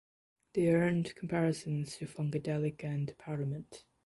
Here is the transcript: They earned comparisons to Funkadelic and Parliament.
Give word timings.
They 0.53 0.69
earned 0.73 1.13
comparisons 1.13 1.97
to 1.97 2.07
Funkadelic 2.07 2.83
and 2.83 3.15
Parliament. 3.19 3.85